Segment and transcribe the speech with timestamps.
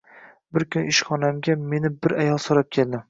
[0.57, 2.99] Bir kuni ishxonamga meni bir ayol so`rab keldi